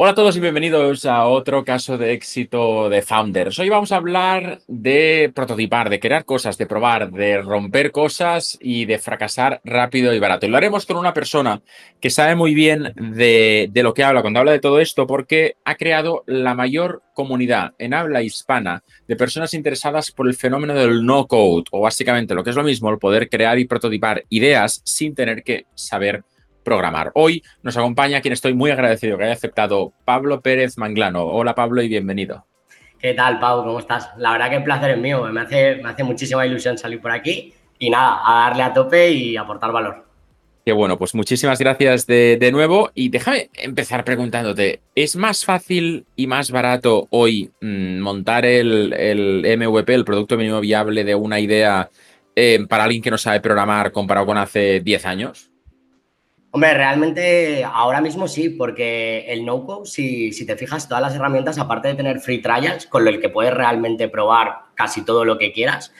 [0.00, 3.58] Hola a todos y bienvenidos a otro caso de éxito de Founders.
[3.58, 8.84] Hoy vamos a hablar de prototipar, de crear cosas, de probar, de romper cosas y
[8.84, 10.46] de fracasar rápido y barato.
[10.46, 11.62] Y lo haremos con una persona
[12.00, 15.74] que sabe muy bien de, lo que habla cuando habla de todo esto porque ha
[15.74, 21.26] creado la mayor comunidad en habla hispana de personas interesadas por el fenómeno del no
[21.26, 25.16] code o básicamente lo que es lo mismo, el poder crear y prototipar ideas sin
[25.16, 26.22] tener que saber
[26.68, 27.10] programar.
[27.14, 31.24] Hoy nos acompaña quien estoy muy agradecido que haya aceptado, Pablo Pérez Manglano.
[31.24, 32.44] Hola Pablo y bienvenido.
[32.98, 33.64] ¿Qué tal, Pau?
[33.64, 34.10] ¿Cómo estás?
[34.18, 35.24] La verdad que el placer es mío.
[35.32, 39.10] Me hace, me hace muchísima ilusión salir por aquí y nada, a darle a tope
[39.12, 40.04] y aportar valor.
[40.66, 46.26] Qué bueno, pues muchísimas gracias de, nuevo y déjame empezar preguntándote, ¿es más fácil y
[46.26, 51.88] más barato hoy mm, montar el, MVP, el producto mínimo viable de una idea
[52.36, 55.47] eh, para alguien que no sabe programar comparado con hace 10 años?
[56.50, 61.88] Hombre, realmente ahora mismo sí, porque el no-code, si, te fijas, todas las herramientas, aparte
[61.88, 65.92] de tener free trials, con el que puedes realmente probar casi todo lo que quieras,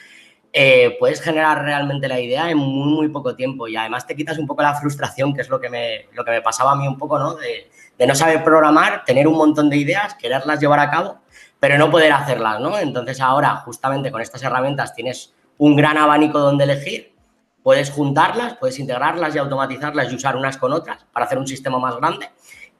[0.51, 4.39] eh, puedes generar realmente la idea en muy, muy poco tiempo y además te quitas
[4.39, 6.87] un poco la frustración, que es lo que me, lo que me pasaba a mí
[6.87, 7.35] un poco, ¿no?
[7.35, 11.19] De no saber programar, tener un montón de ideas, quererlas llevar a cabo,
[11.59, 12.79] pero no poder hacerlas, ¿no?
[12.79, 17.18] Entonces ahora, justamente con estas herramientas, tienes un gran abanico donde elegir
[17.63, 21.77] Puedes juntarlas, puedes integrarlas y automatizarlas y usar unas con otras para hacer un sistema
[21.79, 22.29] más grande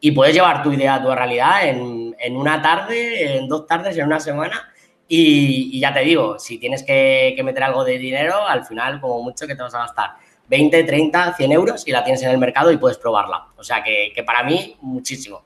[0.02, 4.06] y puedes llevar tu idea a tu realidad en, una tarde, en dos tardes, en
[4.06, 4.72] una semana.
[5.08, 9.48] Y, ya te digo, si tienes que, meter algo de dinero, al final, como mucho,
[9.48, 10.12] que te vas a gastar
[10.48, 13.48] 20, 30, 100 euros y la tienes en el mercado y puedes probarla.
[13.58, 15.44] O sea que, que para mí, muchísimo.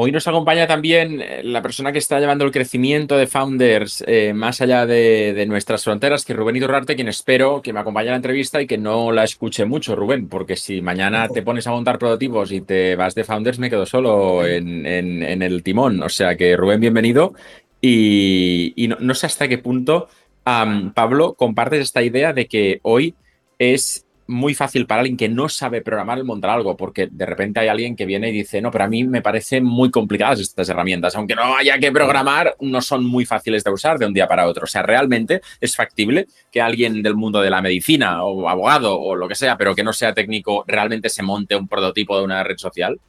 [0.00, 4.32] Hoy nos acompaña también eh, la persona que está llevando el crecimiento de Founders eh,
[4.32, 8.12] más allá de, nuestras fronteras, que es Rubén Iturrarte, quien espero que me acompañe a
[8.12, 11.72] la entrevista y que no la escuche mucho, Rubén, porque si mañana te pones a
[11.72, 16.00] montar prototipos y te vas de Founders, me quedo solo en, el timón.
[16.04, 17.34] O sea que, Rubén, bienvenido.
[17.80, 20.08] Y, no, sé hasta qué punto,
[20.44, 23.16] Pablo, compartes esta idea de que hoy
[23.58, 27.60] es muy fácil para alguien que no sabe programar el montar algo, porque de repente
[27.60, 30.68] hay alguien que viene y dice, no, pero a mí me parecen muy complicadas estas
[30.68, 34.28] herramientas, aunque no haya que programar, no son muy fáciles de usar de un día
[34.28, 34.64] para otro.
[34.64, 39.16] O sea, realmente es factible que alguien del mundo de la medicina o abogado o
[39.16, 42.44] lo que sea, pero que no sea técnico, realmente se monte un prototipo de una
[42.44, 43.00] red social.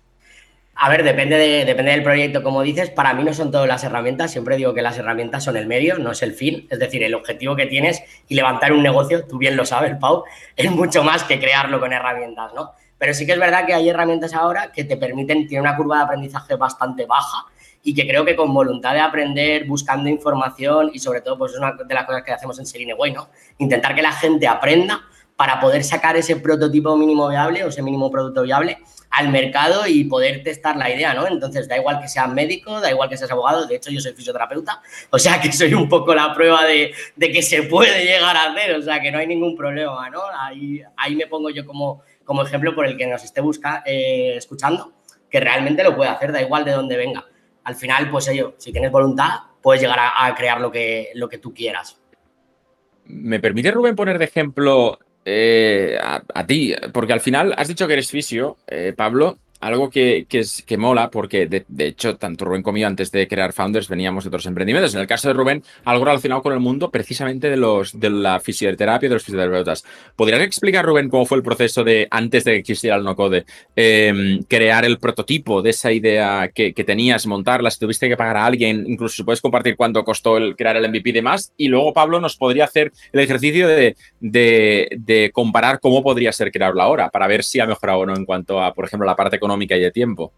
[0.81, 2.89] A ver, depende, de, depende del proyecto, como dices.
[2.89, 4.31] Para mí no son todas las herramientas.
[4.31, 6.67] Siempre digo que las herramientas son el medio, no es el fin.
[6.69, 10.23] Es decir, el objetivo que tienes y levantar un negocio, tú bien lo sabes, Pau,
[10.55, 12.71] es mucho más que crearlo con herramientas, ¿no?
[12.97, 15.97] Pero sí que es verdad que hay herramientas ahora que te permiten, tiene una curva
[15.97, 17.45] de aprendizaje bastante baja
[17.83, 21.57] y que creo que con voluntad de aprender, buscando información y sobre todo, pues es
[21.57, 23.27] una de las cosas que hacemos en Selineway, ¿no?
[23.57, 25.08] Intentar que la gente aprenda
[25.39, 28.79] para poder sacar ese prototipo mínimo viable o ese mínimo producto viable
[29.09, 31.25] al mercado y poder testar la idea, ¿no?
[31.27, 34.11] Entonces, da igual que seas médico, da igual que seas abogado, de hecho yo soy
[34.11, 38.51] fisioterapeuta, o sea que soy un poco la prueba de, que se puede llegar a
[38.51, 40.23] hacer, o sea que no hay ningún problema, ¿no?
[40.37, 42.03] Ahí, me pongo yo como,
[42.43, 44.91] ejemplo por el que nos esté busca, eh, escuchando,
[45.29, 47.25] que realmente lo puede hacer, da igual de dónde venga.
[47.63, 51.37] Al final, pues ello, si tienes voluntad, puedes llegar a, crear lo que, lo que
[51.37, 51.97] tú quieras.
[53.05, 54.99] ¿Me permite, Rubén, poner de ejemplo
[55.31, 60.25] eh, a, ti, porque al final has dicho que eres fisio, eh, Pablo, algo que,
[60.29, 64.23] es, que mola, porque de, hecho, tanto Rubén como yo, antes de crear Founders, veníamos
[64.23, 64.95] de otros emprendimientos.
[64.95, 68.39] En el caso de Rubén, algo relacionado con el mundo precisamente de, los, de la
[68.39, 69.83] fisioterapia, de los fisioterapeutas.
[70.15, 74.41] ¿Podrías explicar, Rubén, cómo fue el proceso de, antes de que existiera el no-code, em,
[74.43, 78.85] crear el prototipo de esa idea que, tenías, montarla, si tuviste que pagar a alguien,
[78.87, 81.53] incluso si puedes compartir cuánto costó el crear el MVP y demás?
[81.57, 86.81] Y luego Pablo nos podría hacer el ejercicio de, de comparar cómo podría ser crearlo
[86.81, 89.35] ahora, para ver si ha mejorado o no en cuanto a, por ejemplo, la parte
[89.35, 90.31] económica económica y de tiempo.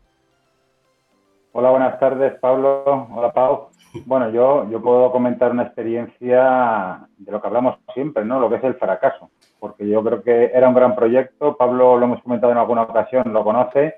[1.52, 3.08] Hola, buenas tardes, Pablo.
[3.14, 3.68] Hola, Pau.
[4.06, 8.40] Bueno, yo, yo puedo comentar una experiencia de lo que hablamos siempre, ¿no?
[8.40, 9.30] Lo que es el fracaso.
[9.60, 11.58] Porque yo creo que era un gran proyecto.
[11.58, 13.96] Pablo lo hemos comentado en alguna ocasión, lo conoce,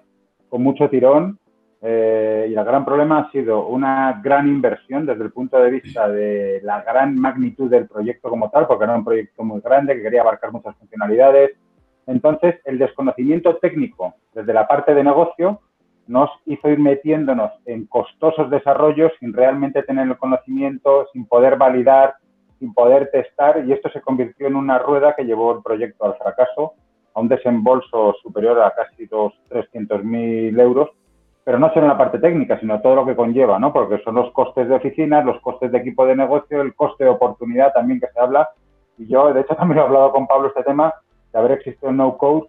[0.49, 1.37] con mucho tirón.
[1.83, 6.09] Eh, y el gran problema ha sido una gran inversión desde el punto de vista
[6.09, 10.01] de la gran magnitud del proyecto como tal, porque era un proyecto muy grande que
[10.01, 11.51] quería abarcar muchas funcionalidades,
[12.07, 15.61] entonces, el desconocimiento técnico desde la parte de negocio
[16.07, 22.15] nos hizo ir metiéndonos en costosos desarrollos sin realmente tener el conocimiento, sin poder validar,
[22.59, 26.15] sin poder testar, y esto se convirtió en una rueda que llevó el proyecto al
[26.15, 26.73] fracaso,
[27.13, 30.89] a un desembolso superior a casi los 300.000 euros,
[31.43, 33.73] pero no solo en la parte técnica, sino todo lo que conlleva, ¿no?
[33.73, 37.09] Porque son los costes de oficinas, los costes de equipo de negocio, el coste de
[37.09, 38.49] oportunidad también que se habla.
[38.97, 40.93] Y yo, de hecho, también he hablado con Pablo este tema,
[41.33, 42.47] de haber existido no code,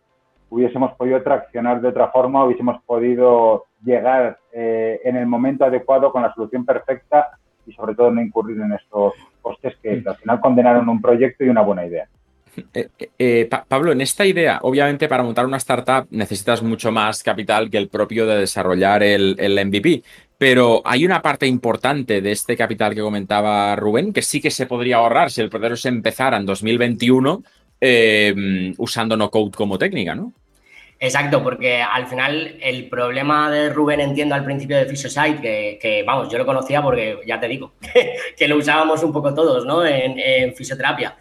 [0.51, 6.23] hubiésemos podido traccionar de otra forma, hubiésemos podido llegar eh, en el momento adecuado con
[6.23, 10.89] la solución perfecta y sobre todo no incurrir en estos costes que al final condenaron
[10.89, 12.07] un proyecto y una buena idea.
[12.73, 12.89] Eh,
[13.19, 17.79] eh, Pablo, en esta idea, obviamente para montar una startup necesitas mucho más capital que
[17.79, 19.37] el propio de desarrollar el,
[19.67, 20.03] MVP,
[20.39, 24.67] pero hay una parte importante de este capital que comentaba Rubén que sí que se
[24.67, 27.43] podría ahorrar si el proceso empezara en 2021
[28.79, 30.33] usando no code como técnica, ¿no?
[31.01, 36.03] Exacto, porque al final el problema de Rubén, entiendo al principio de Physiosite, que, que
[36.03, 37.73] vamos, yo lo conocía porque ya te digo,
[38.39, 39.85] que, lo usábamos un poco todos, ¿no?
[39.85, 41.17] En, fisioterapia.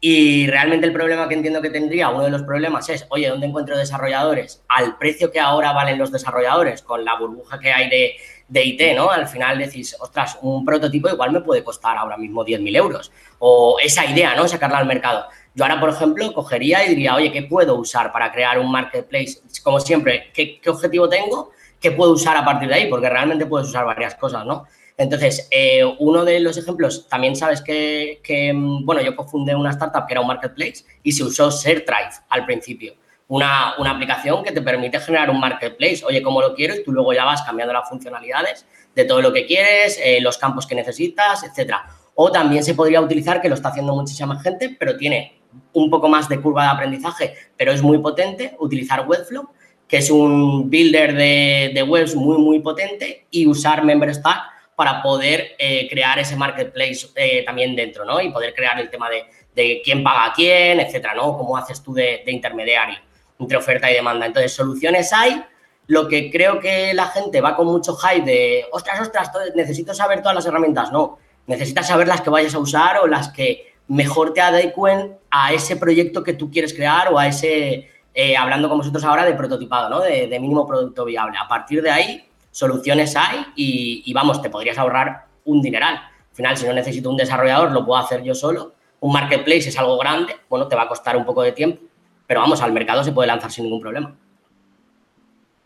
[0.00, 3.46] Y realmente el problema que entiendo que tendría, uno de los problemas es, oye, ¿dónde
[3.46, 4.62] encuentro desarrolladores?
[4.68, 8.16] Al precio que ahora valen los desarrolladores, con la burbuja que hay de,
[8.48, 9.10] de IT, ¿no?
[9.10, 13.12] Al final decís, ostras, un prototipo igual me puede costar ahora mismo 10.000 euros.
[13.38, 14.46] O esa idea, ¿no?
[14.46, 15.26] Sacarla al mercado.
[15.56, 19.38] Yo ahora, por ejemplo, cogería y diría, oye, ¿qué puedo usar para crear un marketplace?
[19.62, 21.50] Como siempre, ¿qué, objetivo tengo?
[21.80, 22.90] ¿Qué puedo usar a partir de ahí?
[22.90, 24.66] Porque realmente puedes usar varias cosas, ¿no?
[24.98, 30.06] Entonces, eh, uno de los ejemplos, también sabes que, mm, bueno, yo cofundé una startup
[30.06, 32.92] que era un marketplace y se usó ShareDrive al principio.
[33.28, 36.02] Una, aplicación que te permite generar un marketplace.
[36.06, 36.74] Oye, ¿cómo lo quiero?
[36.74, 40.36] Y tú luego ya vas cambiando las funcionalidades de todo lo que quieres, eh, los
[40.36, 41.86] campos que necesitas, etcétera.
[42.14, 45.36] O también se podría utilizar, que lo está haciendo muchísima gente, pero tiene
[45.72, 49.48] un poco más de curva de aprendizaje, pero es muy potente, utilizar Webflow,
[49.88, 55.88] que es un builder de, webs muy, muy potente, y usar MemberStack para poder eh,
[55.88, 58.20] crear ese marketplace eh, también dentro, ¿no?
[58.20, 61.36] Y poder crear el tema de, quién paga a quién, etcétera, ¿no?
[61.36, 62.98] Cómo haces tú de, intermediario
[63.38, 64.26] entre oferta y demanda.
[64.26, 65.42] Entonces, soluciones hay.
[65.86, 70.20] Lo que creo que la gente va con mucho hype de, ostras, ostras, necesito saber
[70.20, 70.90] todas las herramientas.
[70.92, 75.52] No, necesitas saber las que vayas a usar o las que mejor te adecuen a
[75.52, 79.34] ese proyecto que tú quieres crear o a ese, eh, hablando con vosotros ahora de
[79.34, 80.00] prototipado, ¿no?
[80.00, 81.36] De, mínimo producto viable.
[81.38, 85.94] A partir de ahí, soluciones hay y, vamos, te podrías ahorrar un dineral.
[85.96, 88.72] Al final, si no necesito un desarrollador, lo puedo hacer yo solo.
[89.00, 91.82] Un marketplace es algo grande, bueno, te va a costar un poco de tiempo,
[92.26, 94.16] pero vamos, al mercado se puede lanzar sin ningún problema.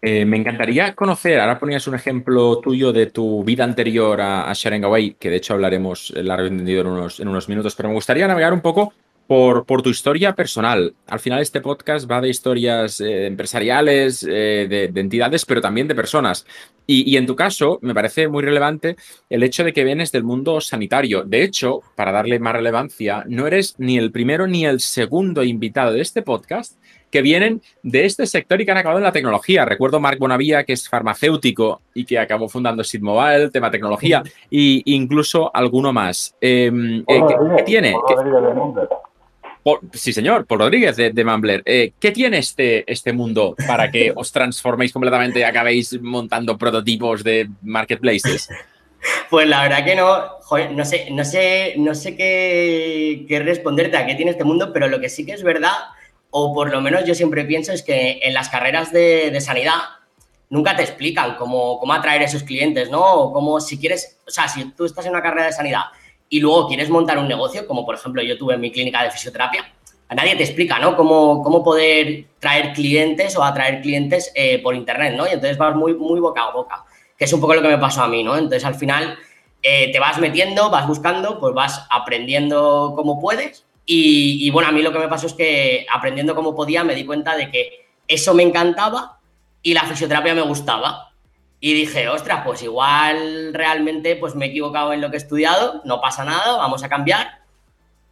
[0.03, 4.55] Eh, me encantaría conocer, ahora ponías un ejemplo tuyo de tu vida anterior a, a
[4.55, 7.95] Away, que de hecho hablaremos largo y entendido en unos, en unos minutos, pero me
[7.95, 8.95] gustaría navegar un poco
[9.27, 10.93] por, por, tu historia personal.
[11.07, 15.95] Al final este podcast va de historias eh, empresariales, eh, de, entidades, pero también de
[15.95, 16.45] personas.
[16.93, 18.97] Y, en tu caso, me parece muy relevante
[19.29, 21.23] el hecho de que vienes del mundo sanitario.
[21.23, 25.93] De hecho, para darle más relevancia, no eres ni el primero ni el segundo invitado
[25.93, 26.77] de este podcast
[27.09, 29.65] que vienen de este sector y que han acabado en la tecnología.
[29.65, 34.25] Recuerdo a Marc Bonavía, que es farmacéutico y que acabó fundando Sid Mobile, tema tecnología,
[34.51, 36.35] e incluso alguno más.
[36.41, 37.21] Em, eh,
[37.57, 37.95] ¿qué, tiene?
[39.93, 41.63] Sí, señor, por Rodríguez de, de Mambler.
[41.65, 47.23] Eh, ¿Qué tiene este, este mundo para que os transforméis completamente y acabéis montando prototipos
[47.25, 48.49] de marketplaces?
[49.31, 50.39] Pues la verdad que no,
[50.73, 54.89] no sé, no sé, no sé qué, qué, responderte a qué tiene este mundo, pero
[54.89, 55.73] lo que sí que es verdad,
[56.31, 59.79] o por lo menos yo siempre pienso, es que en las carreras de, de sanidad
[60.51, 63.01] nunca te explican cómo, cómo atraer a esos clientes, ¿no?
[63.01, 65.85] O cómo si quieres, o sea, si tú estás en una carrera de sanidad
[66.31, 69.11] y luego quieres montar un negocio, como por ejemplo yo tuve en mi clínica de
[69.11, 69.71] fisioterapia,
[70.09, 70.97] a nadie te explica, ¿no?
[70.97, 75.27] Cómo, cómo poder traer clientes o atraer clientes eh, por internet, ¿no?
[75.27, 76.85] Y entonces vas muy, muy boca a boca,
[77.17, 78.37] que es un poco lo que me pasó a mí, ¿no?
[78.37, 79.19] Entonces al final
[79.63, 83.67] eh, te vas metiendo, vas buscando, pues vas aprendiendo como puedes.
[83.85, 86.95] Y, y bueno, a mí lo que me pasó es que aprendiendo como podía me
[86.95, 89.21] di cuenta de que eso me encantaba
[89.63, 91.10] y la fisioterapia me gustaba.
[91.63, 95.83] Y dije, ostras, pues igual realmente pues me he equivocado en lo que he estudiado,
[95.85, 97.41] no pasa nada, vamos a cambiar.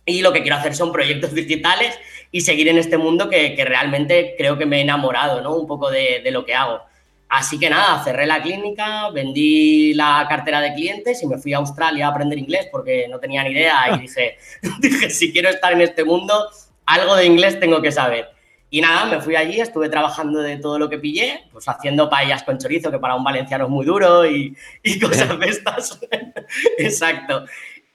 [0.05, 1.99] Y lo que quiero hacer son proyectos digitales
[2.31, 5.55] y seguir en este mundo que, realmente creo que me he enamorado, ¿no?
[5.55, 6.81] Un poco de, lo que hago.
[7.29, 11.59] Así que nada, cerré la clínica, vendí la cartera de clientes y me fui a
[11.59, 14.39] Australia a aprender inglés porque no tenía ni idea y dije,
[14.81, 16.49] dije, si quiero estar en este mundo,
[16.87, 18.38] algo de inglés tengo que saber.
[18.71, 22.43] Y nada, me fui allí, estuve trabajando de todo lo que pillé, pues haciendo paellas
[22.43, 24.55] con chorizo, que para un valenciano es muy duro y,
[25.01, 25.99] cosas de estas.
[26.79, 27.45] Exacto.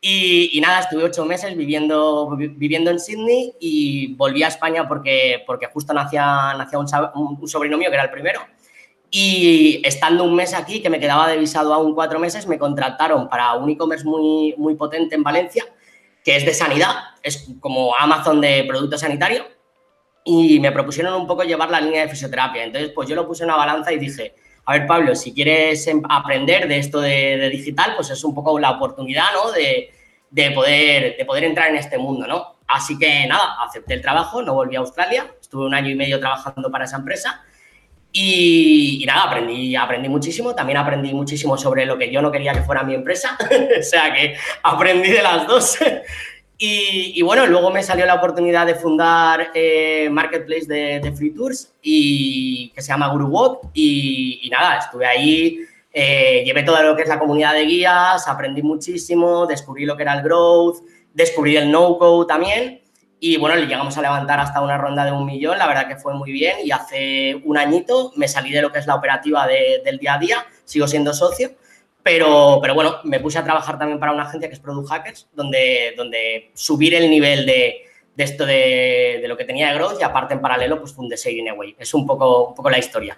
[0.02, 5.68] Y, nada, estuve ocho meses viviendo, viviendo en Sydney y volví a España porque, porque
[5.68, 6.88] justo nacía, nacía un,
[7.40, 8.42] un, sobrino mío, que era el primero.
[9.12, 13.30] Y estando un mes aquí, que me quedaba de visado aún cuatro meses, me contrataron
[13.30, 15.66] para un e-commerce muy, muy potente en Valencia,
[16.26, 19.46] que es de sanidad, es como Amazon de producto sanitario
[20.24, 22.64] y me propusieron un poco llevar la línea de fisioterapia.
[22.64, 24.34] Entonces, pues yo lo puse en una balanza y dije,
[24.66, 28.58] a ver, Pablo, si quieres em, aprender de esto de, digital, pues es un poco
[28.60, 29.52] la oportunidad, ¿no?
[29.52, 29.92] De,
[30.30, 32.56] de, poder, de poder entrar en este mundo, ¿no?
[32.68, 36.20] Así que nada, acepté el trabajo, no volví a Australia, estuve un año y medio
[36.20, 37.44] trabajando para esa empresa
[38.12, 40.56] Y, nada, aprendí, aprendí muchísimo.
[40.56, 43.38] También aprendí muchísimo sobre lo que yo no quería que fuera mi empresa.
[43.80, 45.78] o sea que aprendí de las dos.
[46.58, 52.70] Y, bueno, luego me salió la oportunidad de fundar eh, Marketplace de, Free Tours y,
[52.70, 53.70] que se llama Guru Walk.
[53.74, 55.60] Y, nada, estuve ahí,
[55.92, 60.04] eh, llevé todo lo que es la comunidad de guías, aprendí muchísimo, descubrí lo que
[60.04, 60.78] era el growth,
[61.14, 62.82] descubrí el no-code también.
[63.20, 65.96] Y bueno, le llegamos a levantar hasta una ronda de un millón, la verdad que
[65.96, 66.58] fue muy bien.
[66.64, 70.20] Y hace un añito me salí de lo que es la operativa del día a
[70.20, 71.52] día, sigo siendo socio.
[72.04, 75.30] Pero, pero bueno, me puse a trabajar también para una agencia que es Product Hackers,
[75.34, 77.84] donde, donde subir el nivel de,
[78.16, 81.16] de esto de, de, lo que tenía de growth y aparte en paralelo pues fundé
[81.16, 81.76] Saving Away.
[81.80, 83.18] Es un poco, un poco la historia.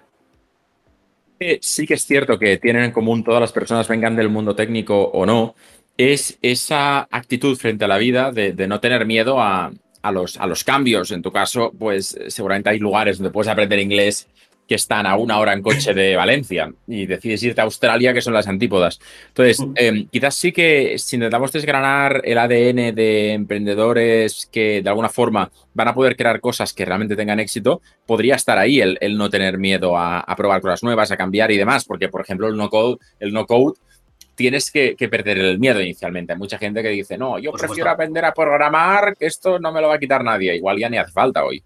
[1.60, 5.06] Sí que es cierto que tienen en común todas las personas, vengan del mundo técnico
[5.06, 5.56] o no,
[5.98, 10.38] es esa actitud frente a la vida de, de no tener miedo a, a los,
[10.38, 11.12] a los cambios.
[11.12, 14.28] En tu caso, pues seguramente hay lugares donde puedes aprender inglés
[14.68, 18.22] que están a una hora en coche de Valencia y decides irte a Australia, que
[18.22, 19.00] son las antípodas.
[19.28, 25.10] Entonces, em, quizás sí que si intentamos desgranar el ADN de emprendedores que de alguna
[25.10, 29.30] forma van a poder crear cosas que realmente tengan éxito, podría estar ahí el, no
[29.30, 32.58] tener miedo a, a, probar cosas nuevas, a cambiar y demás, porque por ejemplo el
[32.58, 33.76] no code, el no code
[34.36, 36.34] tienes que, perder el miedo inicialmente.
[36.34, 39.82] Hay mucha gente que dice, no, yo prefiero aprender a programar, que esto no me
[39.82, 40.56] lo va a quitar nadie.
[40.56, 41.64] Igual ya ni hace falta hoy.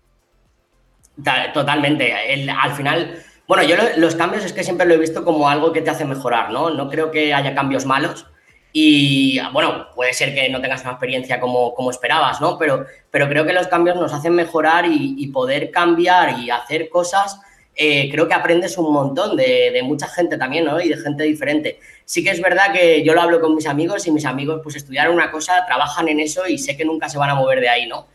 [1.54, 2.14] Totalmente.
[2.52, 5.82] al final, bueno, yo los cambios es que siempre lo he visto como algo que
[5.82, 6.70] te hace mejorar, ¿no?
[6.70, 8.26] No creo que haya cambios malos.
[8.72, 12.58] Y bueno, puede ser que no tengas una experiencia como, como esperabas, ¿no?
[12.58, 17.40] Pero, pero creo que los cambios nos hacen mejorar y poder cambiar y hacer cosas
[17.82, 20.82] eh, creo que aprendes un montón de, mucha gente también, ¿no?
[20.82, 21.80] Y de gente diferente.
[22.04, 24.76] Sí que es verdad que yo lo hablo con mis amigos y mis amigos pues
[24.76, 27.70] estudiaron una cosa, trabajan en eso y sé que nunca se van a mover de
[27.70, 28.08] ahí, ¿no?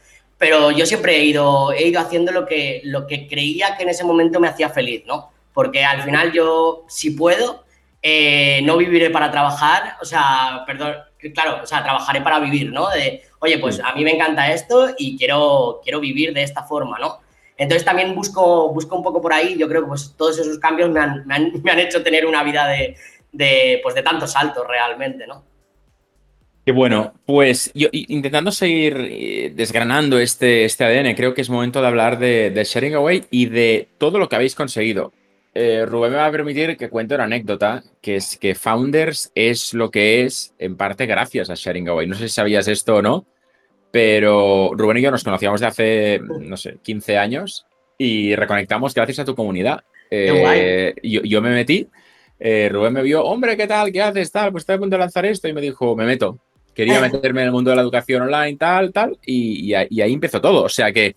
[0.45, 3.89] Pero yo siempre he ido, he ido haciendo lo que, lo que creía que en
[3.89, 5.33] ese momento me hacía feliz, ¿no?
[5.55, 7.65] Porque al final yo, si puedo,
[8.03, 10.97] eh, no viviré para trabajar, o sea, perdón,
[11.33, 12.91] claro, o sea, trabajaré para vivir, ¿no?
[12.91, 16.99] De, oye, pues a mí me encanta esto y quiero, quiero vivir de esta forma,
[16.99, 17.21] ¿no?
[17.57, 20.91] Entonces también busco, busco un poco por ahí, yo creo que pues, todos esos cambios
[20.91, 25.43] me han, hecho tener una vida de, pues, de tantos saltos realmente, ¿no?
[26.65, 31.83] Qué bueno, pues yo intentando seguir eh, desgranando este, este ADN, creo que es momento
[31.83, 35.13] de hablar de, Sharing Away y de todo lo que habéis conseguido.
[35.53, 39.75] Eh, Rubén me va a permitir que cuente una anécdota, que es que Founders es
[39.75, 42.07] lo que es en parte gracias a Sharing Away.
[42.07, 43.27] No sé si sabías esto o no,
[43.91, 47.67] pero Rubén y yo nos conocíamos de hace, no sé, 15 años
[47.99, 49.85] y reconectamos gracias a tu comunidad.
[50.11, 51.89] Eh, yo, me metí,
[52.41, 53.93] eh, Rubén me vio, hombre, ¿qué tal?
[53.93, 54.33] ¿Qué haces?
[54.33, 56.39] Tal, pues estoy a punto de lanzar esto y me dijo, me meto.
[56.75, 60.65] Quería meterme en el mundo de la educación online, tal, tal, y ahí empezó todo.
[60.65, 61.17] O sea que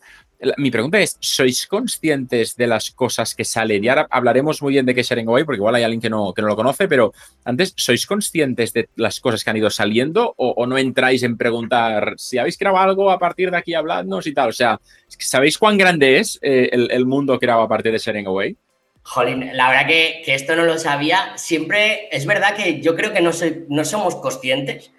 [0.58, 3.84] mi pregunta es, ¿sois conscientes de las cosas que salen?
[3.84, 6.10] Y ahora hablaremos muy bien de qué es Sharing Away, porque igual hay alguien que
[6.10, 7.12] no, que no lo conoce, pero
[7.44, 12.14] antes, ¿sois conscientes de las cosas que han ido saliendo o, no entráis en preguntar
[12.18, 14.50] si habéis creado algo a partir de aquí, habladnos y tal?
[14.50, 18.56] O sea, ¿sabéis cuán grande es eh, el, mundo creado a partir de Sharing Away?
[19.02, 21.38] Jolín, la verdad que, que, esto no lo sabía.
[21.38, 24.92] Siempre es verdad que yo creo que no, soy, no somos conscientes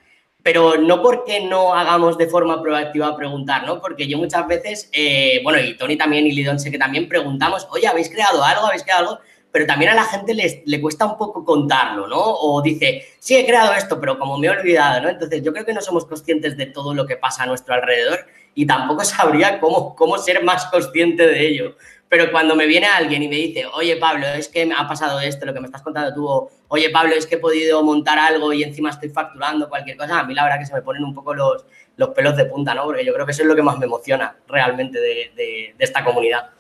[0.49, 3.83] pero no porque no hagamos de forma proactiva preguntar, ¿no?
[3.83, 7.69] Porque yo muchas veces, eh, bueno, y Tony también y Lidón sé que también preguntamos,
[7.71, 8.65] oye, ¿habéis creado algo?
[8.65, 9.21] ¿Habéis creado algo?
[9.53, 12.19] Pero también a la gente les, le cuesta un poco contarlo, ¿no?
[12.19, 15.11] O dice, sí, he creado esto, pero como me he olvidado, ¿no?
[15.11, 18.21] Entonces yo creo que no somos conscientes de todo lo que pasa a nuestro alrededor
[18.55, 21.77] y tampoco sabría cómo, cómo ser más consciente de ello.
[22.09, 25.21] Pero cuando me viene alguien y me dice, oye Pablo, es que me ha pasado
[25.21, 28.53] esto, lo que me estás contando tú, oye Pablo, es que he podido montar algo
[28.53, 31.15] y encima estoy facturando cualquier cosa, a mí la verdad que se me ponen un
[31.15, 32.85] poco los, los pelos de punta, ¿no?
[32.85, 36.03] Porque yo creo que eso es lo que más me emociona realmente de, de, esta
[36.03, 36.51] comunidad.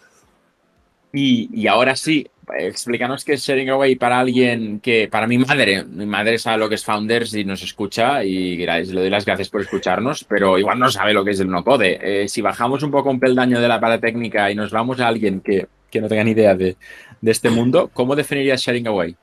[1.12, 5.84] Y, y, ahora sí, explícanos qué es Sharing Away para alguien que, para mi madre,
[5.84, 9.48] mi madre sabe lo que es Founders y nos escucha y le doy las gracias
[9.48, 11.98] por escucharnos, pero igual no sabe lo que es el no-code.
[12.02, 15.40] Eh, si bajamos un poco un peldaño de la paratécnica y nos vamos a alguien
[15.40, 16.76] que, que no tenga ni idea de,
[17.20, 19.16] de este mundo, ¿cómo definirías Sharing Away?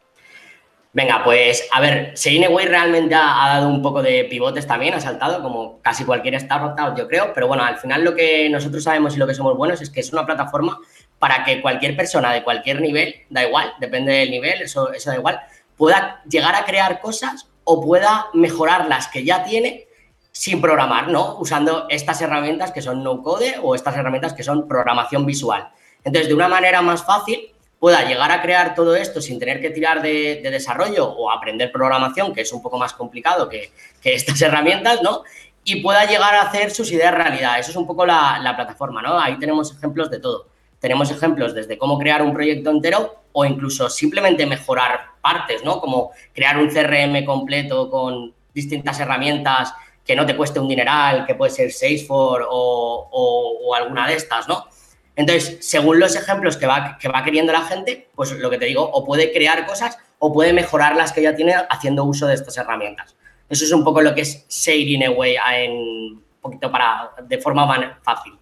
[0.94, 4.94] Venga, pues a ver, Sharing Away realmente ha, ha, dado un poco de pivotes también,
[4.94, 8.82] ha saltado como casi cualquier startup, yo creo, pero bueno, al final lo que nosotros
[8.82, 10.80] sabemos y lo que somos buenos es que es una plataforma
[11.20, 15.40] para que cualquier persona de cualquier nivel, da igual, depende del nivel, eso, da igual,
[15.78, 19.88] pueda llegar a crear cosas o pueda mejorar las que ya tiene
[20.32, 21.38] sin programar, ¿no?
[21.40, 25.70] Usando estas herramientas que son no code o estas herramientas que son programación visual.
[26.04, 29.70] Entonces, de una manera más fácil, pueda llegar a crear todo esto sin tener que
[29.70, 33.72] tirar de, desarrollo o aprender programación, que es un poco más complicado que,
[34.04, 35.24] estas herramientas, ¿no?
[35.64, 37.58] Y pueda llegar a hacer sus ideas realidad.
[37.58, 39.20] Eso es un poco la, la plataforma, ¿no?
[39.20, 40.55] Ahí tenemos ejemplos de todo
[40.86, 45.82] tenemos ejemplos desde cómo crear un proyecto entero o incluso simplemente mejorar partes, ¿no?
[45.82, 49.74] Como crear un CRM completo con distintas herramientas
[50.06, 54.48] que no te cueste un dineral, que puede ser Salesforce o, o, alguna de estas,
[54.48, 54.68] ¿no?
[55.16, 58.66] Entonces, según los ejemplos que va, que va queriendo la gente, pues lo que te
[58.66, 62.36] digo, o puede crear cosas o puede mejorar las que ya tiene haciendo uso de
[62.36, 63.16] estas herramientas.
[63.50, 67.98] Eso es un poco lo que es Shading Away en un poquito para, de forma
[68.04, 68.38] fácil.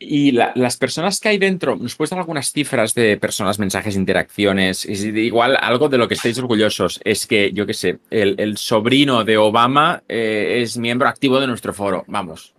[0.00, 4.84] Y las personas que hay dentro, ¿nos puedes dar algunas cifras de personas, mensajes, interacciones?
[4.84, 9.38] igual algo de lo que estáis orgullosos es que, yo qué sé, el, sobrino de
[9.38, 12.04] Obama eh, es miembro activo de nuestro foro.
[12.06, 12.54] Vamos.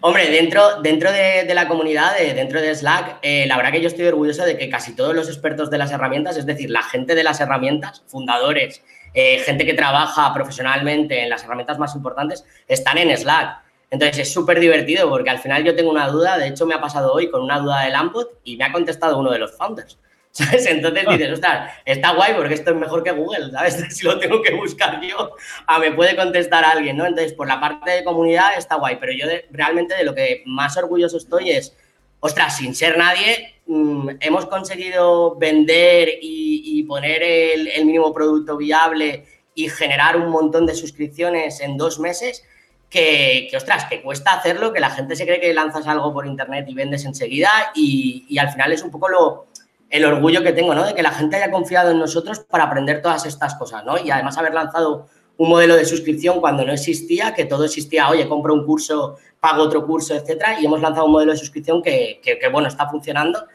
[0.00, 4.06] Hombre, dentro, dentro de, la comunidad, dentro de Slack, eh, la verdad que yo estoy
[4.06, 7.24] orgulloso de que casi todos los expertos de las herramientas, es decir, la gente de
[7.24, 8.82] las herramientas, fundadores,
[9.14, 13.65] eh, gente que trabaja profesionalmente en las herramientas más importantes, están en Slack.
[13.90, 16.80] Entonces es súper divertido porque al final yo tengo una duda, de hecho me ha
[16.80, 19.98] pasado hoy con una duda de Lampot y me ha contestado uno de los founders.
[20.36, 20.66] ¿Sabes?
[20.66, 21.12] Entonces ah.
[21.12, 23.82] dices, ostras, está guay porque esto es mejor que Google, ¿sabes?
[23.90, 25.30] Si lo tengo que buscar yo,
[25.66, 27.06] a me puede contestar alguien, ¿no?
[27.06, 30.76] Entonces, por la parte de comunidad está guay, pero yo realmente de lo que más
[30.76, 31.74] orgulloso estoy es,
[32.20, 39.24] ostras, sin ser nadie, mm, hemos conseguido vender y, poner el, el mínimo producto viable
[39.54, 42.44] y generar un montón de suscripciones en dos meses
[42.90, 46.66] que, ostras, que cuesta hacerlo, que la gente se cree que lanzas algo por internet
[46.68, 49.46] y vendes enseguida y, al final es un poco lo,
[49.90, 50.84] el orgullo que tengo, ¿no?
[50.84, 53.98] De que la gente haya confiado en nosotros para aprender todas estas cosas, ¿no?
[53.98, 58.28] Y además haber lanzado un modelo de suscripción cuando no existía, que todo existía, oye,
[58.28, 62.20] compro un curso, pago otro curso, etcétera, y hemos lanzado un modelo de suscripción que,
[62.50, 63.46] bueno, está funcionando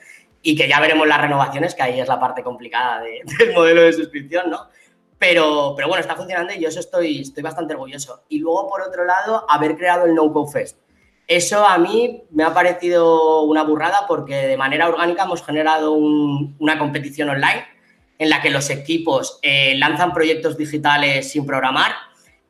[0.43, 3.01] y que ya veremos las renovaciones, que ahí es la parte complicada
[3.39, 4.67] del modelo de suscripción, ¿no?
[5.21, 8.23] Pero, pero bueno, está funcionando y yo eso estoy, estoy bastante orgulloso.
[8.27, 10.79] Y luego, por otro lado, haber creado el No Code Fest.
[11.27, 16.79] Eso a mí me ha parecido una burrada porque de manera orgánica hemos generado una
[16.79, 17.65] competición online
[18.17, 21.91] en la que los equipos eh, lanzan proyectos digitales sin programar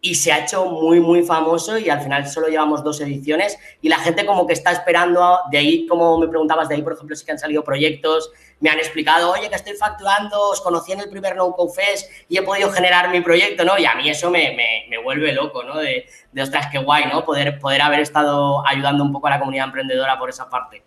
[0.03, 3.87] y se ha hecho muy, muy famoso y al final solo llevamos dos ediciones y
[3.87, 7.15] la gente como que está esperando, de ahí como me preguntabas, de ahí por ejemplo
[7.15, 11.01] sí que han salido proyectos, me han explicado, oye, que estoy facturando, os conocí en
[11.01, 13.77] el primer No Code Fest y he podido generar mi proyecto, ¿no?
[13.77, 14.55] Y a mí eso me,
[14.89, 15.77] me, vuelve loco, ¿no?
[15.77, 17.23] De, de, ostras, qué guay, ¿no?
[17.23, 20.83] Poder, poder haber estado ayudando un poco a la comunidad emprendedora por esa parte.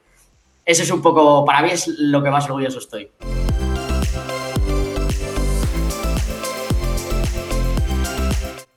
[0.64, 3.10] Eso es un poco, para mí es lo que más orgulloso estoy.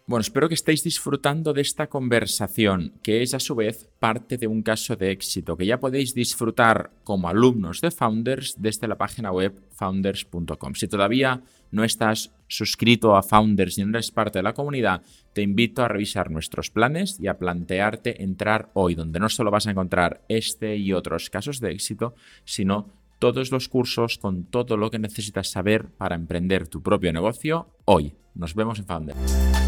[0.10, 4.48] Bueno, espero que estéis disfrutando de esta conversación, que es a su vez parte de
[4.48, 9.34] un caso de éxito que ya podéis disfrutar como alumnos de Founders desde la página
[9.34, 10.76] web founders.com.
[10.76, 11.42] Si todavía
[11.72, 15.02] no estás suscrito a Founders y no eres parte de la comunidad,
[15.34, 19.68] te invito a revisar nuestros planes y a plantearte entrar hoy, donde no solo vas
[19.68, 22.16] a encontrar este y otros casos de éxito,
[22.46, 27.68] sino todos los cursos con todo lo que necesitas saber para emprender tu propio negocio
[27.84, 28.14] hoy.
[28.36, 29.67] Nos vemos en Founders.